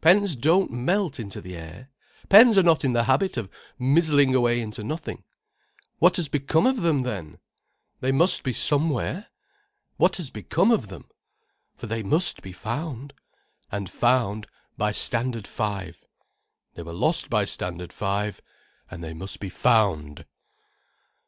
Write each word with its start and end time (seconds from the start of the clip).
Pens 0.00 0.34
don't 0.34 0.72
melt 0.72 1.20
into 1.20 1.40
the 1.40 1.54
air: 1.54 1.88
pens 2.28 2.58
are 2.58 2.64
not 2.64 2.84
in 2.84 2.94
the 2.94 3.04
habit 3.04 3.36
of 3.36 3.48
mizzling 3.78 4.34
away 4.34 4.60
into 4.60 4.82
nothing. 4.82 5.22
What 6.00 6.16
has 6.16 6.26
become 6.28 6.66
of 6.66 6.78
them 6.80 7.04
then? 7.04 7.38
They 8.00 8.10
must 8.10 8.42
be 8.42 8.52
somewhere. 8.52 9.28
What 9.96 10.16
has 10.16 10.30
become 10.30 10.72
of 10.72 10.88
them? 10.88 11.08
For 11.76 11.86
they 11.86 12.02
must 12.02 12.42
be 12.42 12.50
found, 12.52 13.14
and 13.70 13.88
found 13.88 14.48
by 14.76 14.90
Standard 14.90 15.46
Five. 15.46 16.04
They 16.74 16.82
were 16.82 16.92
lost 16.92 17.30
by 17.30 17.44
Standard 17.44 17.92
Five, 17.92 18.40
and 18.90 19.04
they 19.04 19.14
must 19.14 19.38
be 19.38 19.48
found." 19.48 20.26